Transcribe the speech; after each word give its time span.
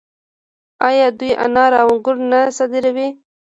آیا 0.87 1.07
دوی 1.19 1.31
انار 1.45 1.71
او 1.81 1.87
انګور 1.95 2.17
نه 2.31 2.39
صادروي؟ 2.57 3.07